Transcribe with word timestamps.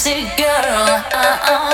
Gypsy 0.00 0.34
girl. 0.34 1.04
Uh, 1.12 1.38
uh. 1.44 1.69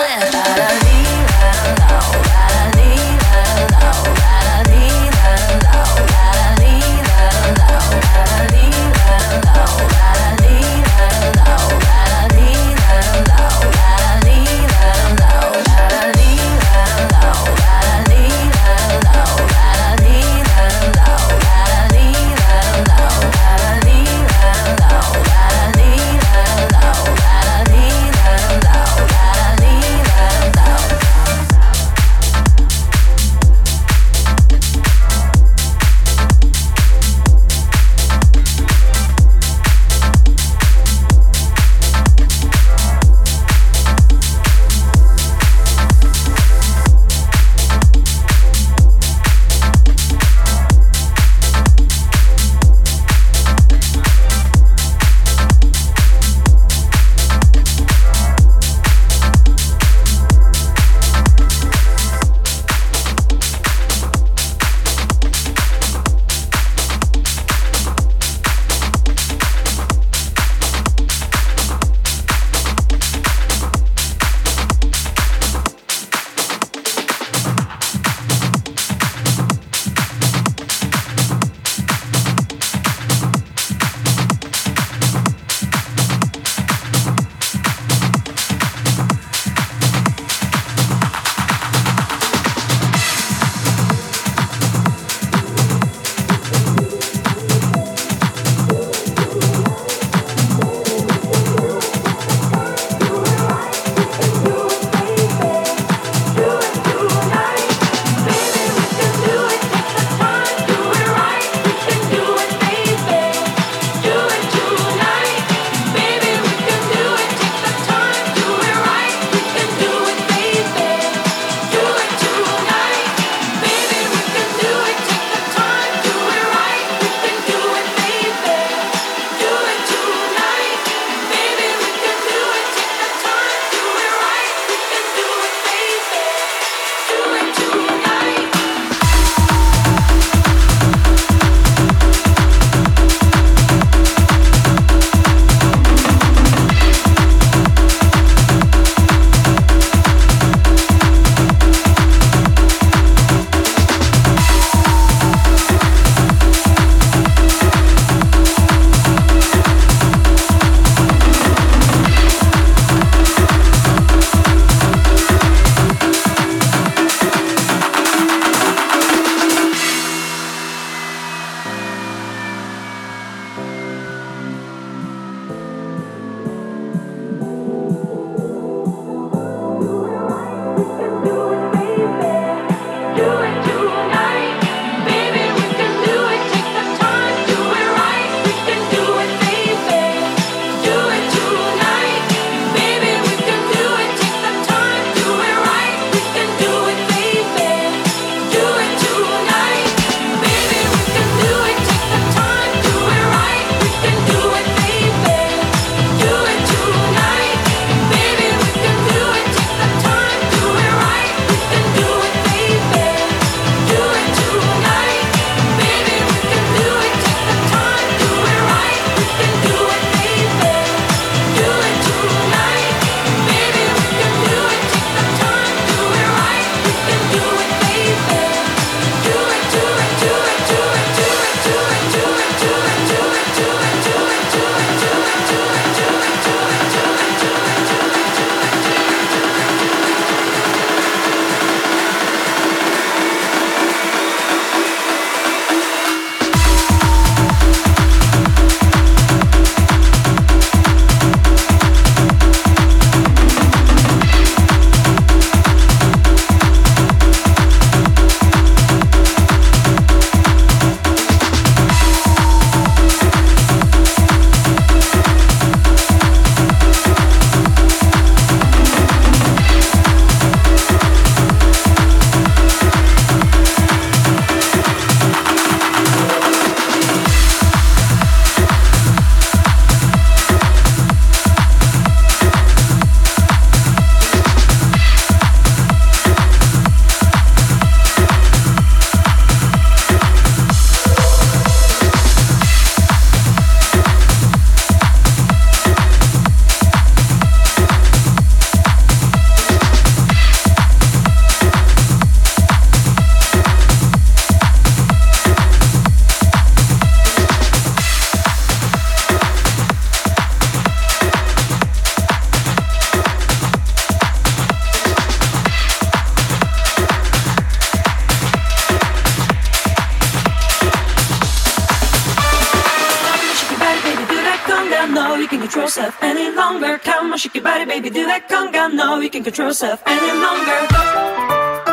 Yourself 325.96 326.22
any 326.22 326.54
longer. 326.54 326.98
Come 326.98 327.32
on, 327.32 327.38
shake 327.38 327.54
your 327.54 327.64
body, 327.64 327.86
baby, 327.86 328.10
do 328.10 328.26
that 328.26 328.48
conga. 328.50 328.92
No, 328.92 329.18
you 329.20 329.30
can 329.30 329.42
control 329.42 329.68
yourself 329.68 330.02
any 330.04 330.30
longer. 330.42 331.85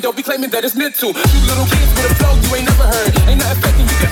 don't 0.00 0.16
be 0.16 0.22
claiming 0.22 0.50
that 0.50 0.64
it's 0.64 0.74
meant 0.74 0.94
to. 0.96 1.06
You 1.06 1.12
little 1.12 1.66
kids 1.66 1.90
with 1.94 2.10
a 2.10 2.14
flow 2.16 2.34
you 2.34 2.56
ain't 2.56 2.66
never 2.66 2.84
heard. 2.84 3.28
Ain't 3.28 3.38
nothing 3.38 3.62
faking 3.62 3.88
you 3.88 3.96
can 4.00 4.09